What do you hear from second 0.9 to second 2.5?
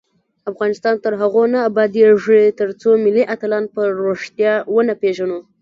تر هغو نه ابادیږي،